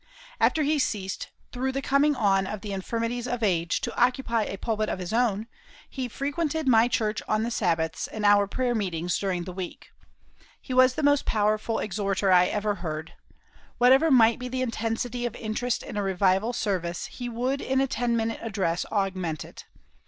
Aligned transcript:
After 0.39 0.63
he 0.63 0.79
ceased, 0.79 1.29
through 1.51 1.71
the 1.73 1.79
coming 1.83 2.15
on 2.15 2.47
of 2.47 2.61
the 2.61 2.73
infirmities 2.73 3.27
of 3.27 3.43
age, 3.43 3.81
to 3.81 3.95
occupy 3.95 4.41
a 4.45 4.57
pulpit 4.57 4.89
of 4.89 4.97
his 4.97 5.13
own, 5.13 5.45
he 5.87 6.07
frequented 6.07 6.67
my 6.67 6.87
church 6.87 7.21
on 7.27 7.43
the 7.43 7.51
Sabbaths, 7.51 8.07
and 8.07 8.25
our 8.25 8.47
prayer 8.47 8.73
meetings 8.73 9.19
during 9.19 9.43
the 9.43 9.53
week. 9.53 9.91
He 10.59 10.73
was 10.73 10.95
the 10.95 11.03
most 11.03 11.25
powerful 11.25 11.77
exhorter 11.77 12.31
I 12.31 12.47
ever 12.47 12.73
heard. 12.81 13.13
Whatever 13.77 14.09
might 14.09 14.39
be 14.39 14.47
the 14.47 14.63
intensity 14.63 15.27
of 15.27 15.35
interest 15.35 15.83
in 15.83 15.97
a 15.97 16.01
revival 16.01 16.51
service, 16.51 17.05
he 17.05 17.29
would 17.29 17.61
in 17.61 17.79
a 17.79 17.85
ten 17.85 18.17
minute 18.17 18.39
address 18.41 18.85
augment 18.85 19.45
it. 19.45 19.65